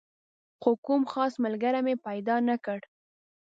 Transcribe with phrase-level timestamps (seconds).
[0.61, 2.79] خو کوم خاص ملګری مې پیدا نه کړ.